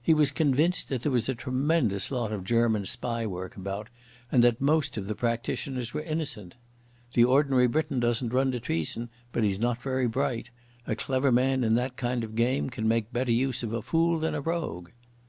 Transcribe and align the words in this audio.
He 0.00 0.14
was 0.14 0.30
convinced 0.30 0.88
that 0.88 1.02
there 1.02 1.10
was 1.10 1.28
a 1.28 1.34
tremendous 1.34 2.12
lot 2.12 2.30
of 2.30 2.44
German 2.44 2.84
spy 2.86 3.26
work 3.26 3.56
about, 3.56 3.88
and 4.30 4.44
that 4.44 4.60
most 4.60 4.96
of 4.96 5.08
the 5.08 5.16
practitioners 5.16 5.92
were 5.92 6.02
innocent. 6.02 6.54
"The 7.14 7.24
ordinary 7.24 7.66
Briton 7.66 7.98
doesn't 7.98 8.32
run 8.32 8.52
to 8.52 8.60
treason, 8.60 9.08
but 9.32 9.42
he's 9.42 9.58
not 9.58 9.82
very 9.82 10.06
bright. 10.06 10.50
A 10.86 10.94
clever 10.94 11.32
man 11.32 11.64
in 11.64 11.74
that 11.74 11.96
kind 11.96 12.22
of 12.22 12.36
game 12.36 12.70
can 12.70 12.86
make 12.86 13.12
better 13.12 13.32
use 13.32 13.64
of 13.64 13.72
a 13.72 13.82
fool 13.82 14.20
than 14.20 14.36
a 14.36 14.40
rogue." 14.40 14.90